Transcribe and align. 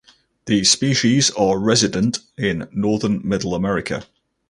These 0.47 0.71
species 0.71 1.29
are 1.29 1.59
resident 1.59 2.21
in 2.35 2.67
northern 2.71 3.21
Middle 3.23 3.53
America. 3.53 4.03